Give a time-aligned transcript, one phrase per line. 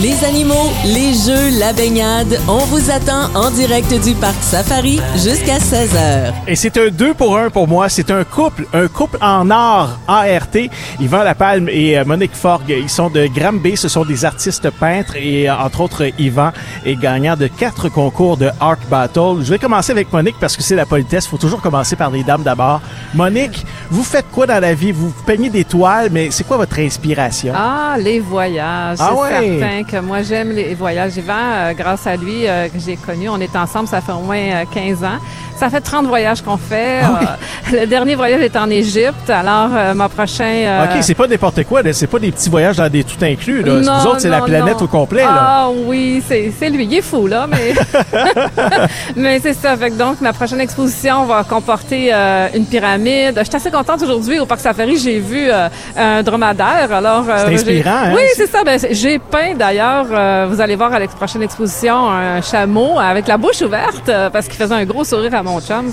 [0.00, 5.58] Les animaux, les jeux, la baignade, on vous attend en direct du parc Safari jusqu'à
[5.58, 6.32] 16h.
[6.46, 7.88] Et c'est un deux pour un pour moi.
[7.88, 10.54] C'est un couple, un couple en art ART.
[11.00, 13.76] Yvan Lapalme et euh, Monique Forgue, ils sont de Granby.
[13.76, 16.52] Ce sont des artistes peintres et euh, entre autres Yvan
[16.86, 19.38] est gagnant de quatre concours de Art Battle.
[19.42, 21.24] Je vais commencer avec Monique parce que c'est la politesse.
[21.26, 22.80] Il faut toujours commencer par les dames d'abord.
[23.14, 24.92] Monique, vous faites quoi dans la vie?
[24.92, 27.52] Vous peignez des toiles, mais c'est quoi votre inspiration?
[27.56, 28.98] Ah, les voyages.
[29.00, 29.58] Ah c'est ouais.
[29.58, 31.16] certain que moi, j'aime les voyages.
[31.16, 34.20] Yvan, euh, grâce à lui, euh, que j'ai connu, on est ensemble, ça fait au
[34.20, 35.18] moins euh, 15 ans.
[35.58, 37.00] Ça fait 30 voyages qu'on fait.
[37.02, 37.26] Ah oui.
[37.74, 39.28] Euh, le dernier voyage est en Égypte.
[39.28, 40.44] Alors, euh, mon prochain...
[40.44, 41.82] euh, OK, c'est pas n'importe quoi.
[41.82, 41.92] là.
[41.92, 43.62] C'est pas des petits voyages dans des tout inclus.
[43.62, 43.80] Là.
[43.80, 44.84] Non, vous autres, c'est la planète non.
[44.84, 45.22] au complet.
[45.22, 45.36] Là.
[45.36, 46.84] Ah oui, c'est c'est lui.
[46.84, 47.74] Il est fou, là, mais...
[49.16, 49.76] mais c'est ça.
[49.76, 53.34] Fait que donc, ma prochaine exposition va comporter euh, une pyramide.
[53.38, 54.38] Je suis assez contente aujourd'hui.
[54.38, 56.92] Au Parc Safari, j'ai vu euh, un dromadaire.
[56.92, 58.12] Alors, euh, C'est inspirant, hein?
[58.14, 58.62] Oui, c'est ça.
[58.64, 63.26] Ben, j'ai peint, d'ailleurs, euh, vous allez voir à la prochaine exposition, un chameau avec
[63.28, 65.90] la bouche ouverte euh, parce qu'il faisait un gros sourire à mon chum.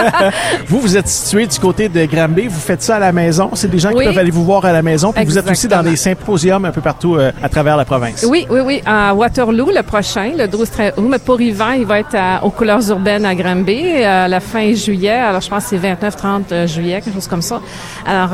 [0.66, 2.46] Vous, vous êtes situé du côté de Granby.
[2.48, 3.50] Vous faites ça à la maison.
[3.54, 5.12] C'est des gens qui peuvent aller vous voir à la maison.
[5.12, 8.24] Puis vous êtes aussi dans des symposiums un peu partout euh, à travers la province.
[8.28, 8.82] Oui, oui, oui.
[8.86, 11.06] À Waterloo, le prochain, le 12 13 août.
[11.08, 14.72] Mais pour Yvan, il va être à- aux couleurs urbaines à Granby à la fin
[14.74, 15.10] juillet.
[15.10, 17.60] Alors, je pense que c'est 29-30 juillet, quelque chose comme ça.
[18.06, 18.30] Alors,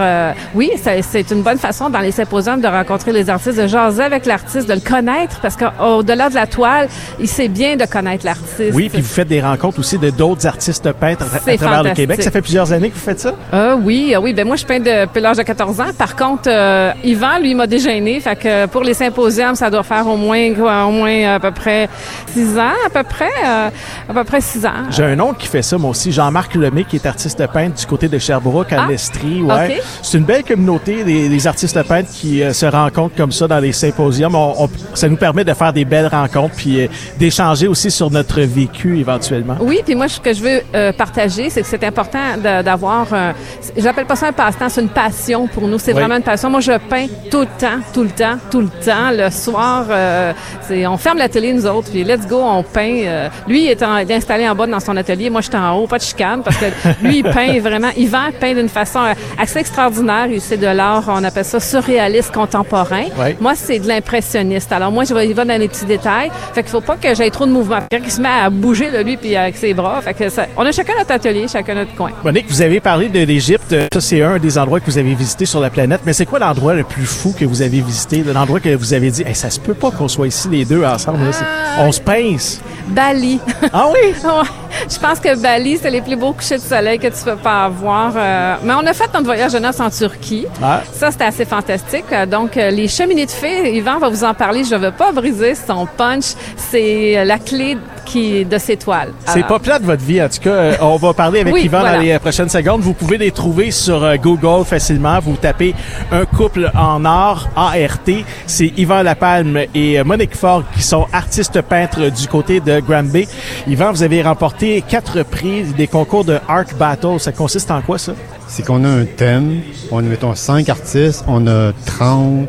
[0.55, 0.71] oui,
[1.03, 4.69] c'est une bonne façon dans les symposiums de rencontrer les artistes, de jaser avec l'artiste,
[4.69, 8.73] de le connaître, parce qu'au-delà de la toile, il sait bien de connaître l'artiste.
[8.75, 11.91] Oui, puis vous faites des rencontres aussi de d'autres artistes peintres à, travers le.
[11.91, 12.23] Québec.
[12.23, 13.33] Ça fait plusieurs années que vous faites ça?
[13.53, 14.33] Ah oui, ah oui.
[14.34, 15.84] Ben moi, je peins depuis l'âge de 14 ans.
[15.97, 18.20] Par contre, euh, Yvan, lui, m'a dégêné.
[18.20, 21.50] Fait que pour les symposiums, ça doit faire au moins, quoi, au moins à peu
[21.53, 21.89] près
[22.34, 23.69] 6 ans, à peu près, euh,
[24.09, 24.84] à peu près 6 ans.
[24.91, 26.12] J'ai un oncle qui fait ça, moi aussi.
[26.12, 29.43] Jean-Marc Lemay, qui est artiste peintre du côté de Sherbrooke, à Ah, l'Estrie.
[29.43, 29.81] Ouais.
[30.03, 33.59] C'est une belle communauté des, des artistes peintres qui euh, se rencontrent comme ça dans
[33.59, 34.34] les symposiums.
[34.34, 36.89] On- on- ça nous permet de faire des belles rencontres puis euh,
[37.19, 39.57] d'échanger aussi sur notre vécu éventuellement.
[39.61, 42.19] Oui, puis moi, ce que je veux euh, partager, c'est que c'est important
[42.65, 43.33] d'avoir, un-
[43.77, 45.78] j'appelle pas ça un passe-temps, c'est une passion pour nous.
[45.78, 45.99] C'est Oui.
[46.00, 46.50] vraiment une passion.
[46.50, 49.11] Moi, je peins tout le temps, tout le temps, tout le temps.
[49.12, 53.03] Le soir, euh, c'est, on ferme la télé, nous autres, puis let's go, on peint.
[53.05, 55.31] Euh, lui, il est, en- il est installé en bas dans son atelier.
[55.31, 56.67] Moi, je suis en haut, pas de chicane, parce que
[57.03, 60.27] lui, il peint vraiment, il vend peint d'une façon euh, assez extraordinaire.
[60.31, 63.05] Il- C'est de l'art, on appelle ça surréaliste contemporain.
[63.19, 63.34] Oui.
[63.41, 64.66] Moi, c'est de l'impressionniste.
[64.72, 66.31] Alors moi, je vais y va dans les petits détails.
[66.53, 67.78] Fait qu'il faut pas que j'aie trop de mouvement.
[67.91, 70.00] Quelqu'un qui se met à bouger de lui puis avec ses bras.
[70.03, 72.10] Fait que ça, on a chacun notre atelier, chacun notre coin.
[72.25, 73.75] Monique, vous avez parlé de l'Égypte.
[73.93, 76.00] Ça, c'est un des endroits que vous avez visité sur la planète.
[76.05, 78.22] Mais c'est quoi l'endroit le plus fou que vous avez visité?
[78.25, 80.84] L'endroit que vous avez dit, hey, ça se peut pas qu'on soit ici les deux
[80.84, 81.25] ensemble.
[81.25, 81.32] là.
[81.32, 81.44] C'est-
[81.81, 82.60] On se pince.
[82.88, 83.41] Bali.
[83.72, 84.15] Ah oui?
[84.88, 87.64] Je pense que Bali, c'est les plus beaux couchers de soleil que tu peux pas
[87.64, 88.12] avoir.
[88.16, 90.47] Euh, mais on a fait notre voyage de noces en Turquie.
[90.62, 90.82] Ah.
[90.92, 92.04] Ça, c'était assez fantastique.
[92.12, 94.64] Euh, Donc, euh, les cheminées de fées, Yvan va vous en parler.
[94.64, 96.34] Je ne veux pas briser son punch.
[96.56, 97.76] C'est la clé
[98.06, 99.12] qui de ses toiles.
[99.27, 100.50] C'est pas plat de votre vie, en tout cas.
[100.50, 101.97] Euh, on va parler avec Oui, Yvan voilà.
[101.97, 102.81] dans les euh, prochaines secondes.
[102.81, 105.19] Vous pouvez les trouver sur euh, Google facilement.
[105.21, 105.75] Vous tapez
[106.11, 108.09] un couple en art, ART.
[108.47, 113.28] C'est Yvan Lapalme et Monique Ford qui sont artistes peintres du côté de Granby.
[113.67, 117.19] Yvan, vous avez remporté quatre prix des concours de Art Battle.
[117.19, 118.12] Ça consiste en quoi, ça?
[118.49, 122.49] c'est qu'on a un thème, on a, mettons, 5 artistes, on a 30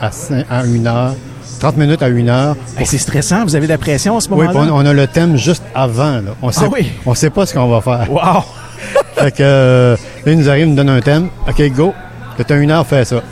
[0.00, 1.14] à, 5 à 1 heure,
[1.62, 2.56] 30 minutes à 1 heure.
[2.76, 3.44] Hey, c'est stressant.
[3.44, 4.60] Vous avez de la pression à ce Oui, moment-là?
[4.62, 6.14] puis on, on a le thème juste avant.
[6.16, 6.34] Là.
[6.42, 6.90] On sait, Ah oui?
[7.06, 8.10] on sait pas ce qu'on va faire.
[8.12, 8.42] Wow!
[9.14, 9.96] fait que euh,
[10.26, 11.28] là, il nous arrive, il nous donne un thème.
[11.48, 11.94] OK, go.
[12.36, 13.22] Tu as une heure, fais ça.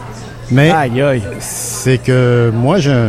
[0.53, 1.23] Mais Aïe, aïe.
[1.41, 3.09] c'est que moi, j'ai un,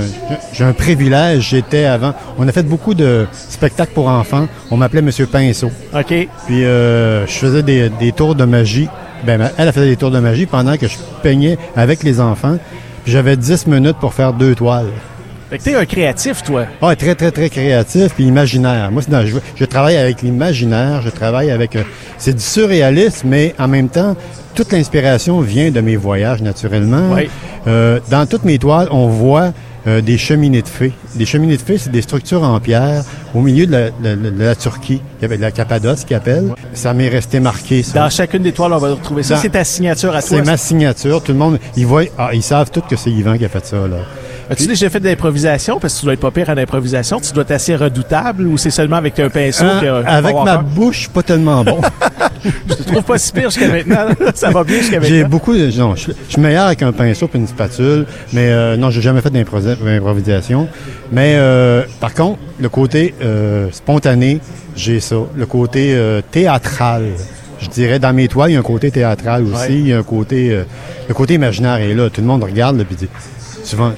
[0.53, 1.49] j'ai un privilège.
[1.49, 2.15] J'étais avant.
[2.39, 4.47] On a fait beaucoup de spectacles pour enfants.
[4.71, 5.69] On m'appelait Monsieur Pinceau.
[5.93, 6.27] OK.
[6.47, 8.89] Puis euh, je faisais des, des tours de magie.
[9.23, 12.57] Ben, elle faisait des tours de magie pendant que je peignais avec les enfants.
[13.03, 14.89] Puis j'avais 10 minutes pour faire deux toiles.
[15.51, 16.65] Fait que t'es un créatif, toi.
[16.81, 18.89] Ah, très, très, très créatif puis imaginaire.
[18.89, 21.75] Moi, c'est dans- je, je travaille avec l'imaginaire, je travaille avec...
[21.75, 21.83] euh,
[22.17, 24.15] c'est du surréalisme, mais en même temps,
[24.55, 27.11] toute l'inspiration vient de mes voyages, naturellement.
[27.13, 27.29] Oui.
[27.67, 29.51] Euh, dans toutes mes toiles, on voit
[29.87, 30.93] euh, des cheminées de fées.
[31.15, 33.03] Des cheminées de fées, c'est des structures en pierre
[33.35, 35.01] au milieu de la, de- de la Turquie.
[35.19, 36.53] Il y avait de la Cappadoce qui appelle.
[36.73, 37.99] Ça m'est resté marqué, ça.
[37.99, 39.35] Dans chacune des toiles, on va retrouver ça.
[39.35, 40.37] C'est ta signature à toi.
[40.37, 41.21] C'est ma signature.
[41.21, 43.65] Tout le monde, ils voient, ah, ils savent tous que c'est Yvan qui a fait
[43.65, 43.97] ça, là.
[44.51, 45.79] As-tu déjà fait de l'improvisation?
[45.79, 47.19] Parce que tu dois être pas pire en improvisation.
[47.19, 50.35] Tu dois être assez redoutable ou c'est seulement avec un pinceau Hein, que, euh, avec
[50.35, 50.63] ma peur?
[50.63, 51.79] bouche, pas tellement bon.
[52.69, 54.07] Je te trouve pas si pire jusqu'à maintenant.
[54.35, 55.29] Ça va bien jusqu'à J'ai maintenant.
[55.29, 55.71] beaucoup de.
[55.77, 59.01] Non, je, je suis meilleur avec un pinceau et une spatule, mais euh, non, j'ai
[59.01, 60.67] jamais fait d'improvisation.
[61.11, 64.39] Mais euh, par contre, le côté euh, spontané,
[64.75, 65.17] j'ai ça.
[65.35, 67.03] Le côté euh, théâtral.
[67.61, 69.53] Je dirais, dans mes toiles, il y a un côté théâtral aussi.
[69.55, 69.73] Ouais.
[69.73, 70.49] Il y a un côté.
[70.51, 70.63] euh,
[71.07, 72.09] le côté imaginaire est là.
[72.09, 73.07] Tout le monde regarde là, puis dit.
[73.63, 73.91] Souvent,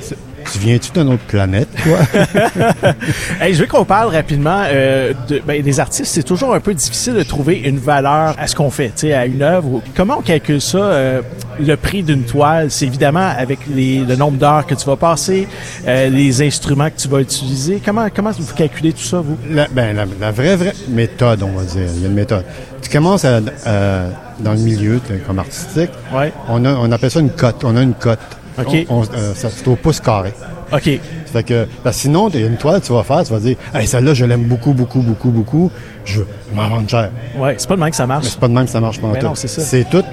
[0.54, 1.98] Tu viens-tu d'une autre planète, toi?
[3.42, 6.06] Hey, je veux qu'on parle rapidement euh, de, ben, des artistes.
[6.14, 9.42] C'est toujours un peu difficile de trouver une valeur à ce qu'on fait, à une
[9.42, 9.82] œuvre.
[9.96, 11.22] Comment on calcule ça, euh,
[11.60, 12.70] le prix d'une toile?
[12.70, 15.48] C'est évidemment avec les, le nombre d'heures que tu vas passer,
[15.88, 17.82] euh, les instruments que tu vas utiliser.
[17.84, 19.38] Comment, comment vous calculez tout ça, vous?
[19.50, 21.88] La, ben, la, la vraie, vraie méthode, on va dire.
[21.96, 22.46] Il y a une méthode.
[22.84, 24.04] Tu commences à, à-
[24.40, 25.90] dans le milieu comme artistique.
[26.14, 26.32] Ouais.
[26.48, 27.64] On, a, on appelle ça une cote.
[27.64, 28.20] On a une cote.
[28.58, 28.86] OK.
[28.90, 30.34] On, on- euh, ça, c'est au pouce carré.
[30.72, 30.84] OK.
[31.26, 33.58] Ça fait que, parce que sinon, t'as une toile, tu vas faire, tu vas dire,
[33.74, 35.72] hey, celle-là, je l'aime beaucoup, beaucoup, beaucoup, beaucoup.
[36.06, 37.10] Je veux m'en vendre cher.
[37.38, 38.26] Ouais, c'est pas de même que ça marche.
[38.26, 39.26] Mais c'est pas de même que ça marche pas en tout.
[39.26, 39.62] non, c'est ça.
[39.62, 40.04] C'est tout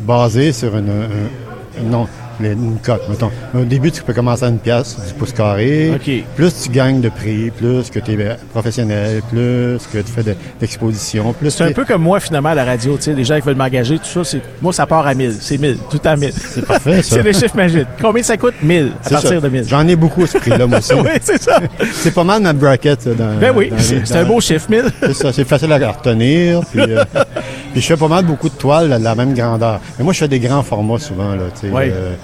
[0.00, 2.08] basé sur une, un- un- non,
[2.40, 3.30] les- une cote, mettons.
[3.54, 5.92] Au début, tu peux commencer à une pièce, du pouce carré.
[6.36, 10.36] Plus tu gagnes de prix, plus que tu es professionnel, plus que tu fais de-
[10.60, 12.96] d'expositions, plus C'est un peu comme moi, finalement, à la radio.
[12.96, 15.34] Tu sais, les gens qui veulent m'engager, tout ça, c'est, moi, ça part à 1000.
[15.40, 15.78] C'est 1000.
[15.90, 16.32] Tout à 1000.
[16.32, 17.16] C'est parfait, ça.
[17.16, 17.86] c'est le chiffre magique.
[18.00, 18.54] Combien ça coûte?
[18.62, 18.86] 1000.
[18.86, 19.40] À C'est partir ça.
[19.40, 19.64] de 1000.
[19.68, 20.94] J'en ai beaucoup, ce prix-là, moi aussi.
[20.94, 21.60] oui, c'est ça.
[21.92, 24.70] C'est pas mal ma bracket, ça, dans, Ben oui, dans- c'est, c'est un beau chiffre,
[24.70, 24.84] 1000.
[25.00, 26.60] C'est ça, c'est facile à retenir.
[26.72, 27.04] Puis, euh,
[27.74, 29.80] puis je fais pas mal beaucoup de toiles de la même grandeur.
[29.98, 31.34] Mais moi, je fais des grands formats souvent.
[31.34, 31.70] Là, Oui.
[31.74, 32.14] euh,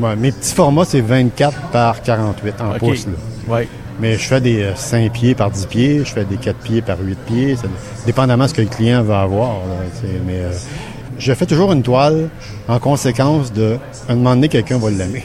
[0.00, 2.78] ouais, mes petits formats, c'est 24 par 48 en OK.
[2.78, 3.06] pouces.
[3.06, 3.12] Là.
[3.54, 3.68] Ouais.
[4.00, 6.82] Mais je fais des euh, 5 pieds par 10 pieds, je fais des 4 pieds
[6.82, 7.68] par 8 pieds, ça,
[8.04, 9.48] dépendamment de ce que le client va avoir.
[9.68, 10.50] là, mais euh,
[11.18, 12.28] je fais toujours une toile
[12.66, 13.76] en conséquence de,
[14.08, 15.24] un moment donné, quelqu'un va l'aimer.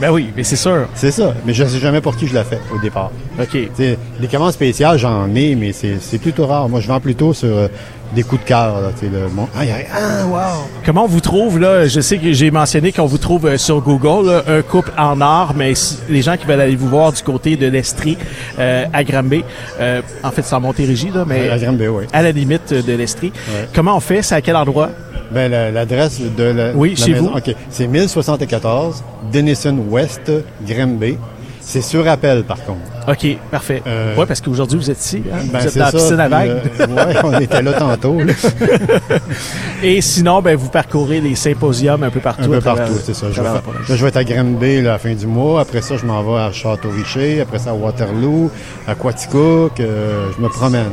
[0.00, 0.86] Ben oui, mais c'est sûr.
[0.94, 1.32] C'est ça.
[1.46, 3.10] Mais je ne sais jamais pour qui je la fais au départ.
[3.40, 3.48] OK.
[3.50, 6.68] Tu sais, les commandes spéciales, j'en ai, mais c'est c'est plutôt rare.
[6.68, 7.68] Moi, je vends plutôt sur euh,
[8.14, 8.80] des coups de cœur.
[8.80, 9.48] là, le monde.
[9.56, 10.64] Ah, il y a- ah, wow!
[10.84, 11.86] Comment on vous trouve, là?
[11.86, 15.18] Je sais que j'ai mentionné qu'on vous trouve euh, sur Google, là, un couple en
[15.22, 18.18] or, mais si- les gens qui veulent aller vous voir du côté de l'Estrie,
[18.58, 19.44] euh, à Granby,
[19.80, 22.04] euh, en fait, c'est en Montérégie, là, mais À Granby, oui.
[22.12, 23.32] à la limite de l'Estrie.
[23.48, 23.66] Ouais.
[23.74, 24.20] Comment on fait?
[24.20, 24.90] C'est à quel endroit?
[25.32, 27.38] Ben, la- l'adresse de la, Oui, la chez maison, vous.
[27.38, 27.54] OK.
[27.70, 29.02] C'est 1074
[29.32, 30.30] Denison West,
[30.66, 31.16] Granby.
[31.60, 32.80] C'est sur appel, par contre.
[33.08, 33.82] OK, parfait.
[33.86, 35.22] Euh, ouais, parce qu'aujourd'hui, vous êtes ici.
[35.32, 35.38] hein?
[35.52, 36.50] Ben, vous êtes dans la piscine à vagues.
[36.80, 38.18] euh, ouais, on était là tantôt.
[38.18, 38.32] là.
[39.82, 42.44] Et sinon, ben, vous parcourez les symposiums un peu partout.
[42.44, 43.26] Un peu partout, c'est ça.
[43.30, 45.60] Je vais, là, je vais être à Granby là, à la fin du mois.
[45.60, 47.40] Après ça, je m'en vais à Château-Richer.
[47.42, 48.50] Après ça, à Waterloo,
[48.88, 49.78] à Quaticook.
[49.80, 50.90] euh, je me promène.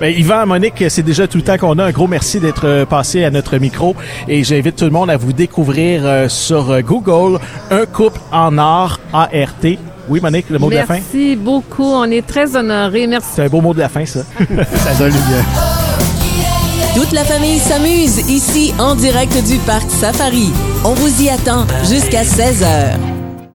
[0.00, 1.84] Ben, Yvan, Monique, c'est déjà tout le temps qu'on a.
[1.84, 3.94] Un gros merci d'être euh, passé à notre micro
[4.28, 7.38] et j'invite tout le monde à vous découvrir sur Google
[7.70, 9.28] un couple en or ART.
[10.10, 10.94] Oui, Monique, le mot de la fin?
[10.94, 11.84] Merci beaucoup.
[11.84, 13.06] On est très honorés.
[13.06, 13.28] Merci.
[13.36, 14.20] C'est un beau mot de la fin, ça.
[14.98, 15.44] Salut bien.
[16.96, 20.50] Toute la famille s'amuse ici en direct du parc Safari.
[20.84, 23.09] On vous y attend jusqu'à 16h.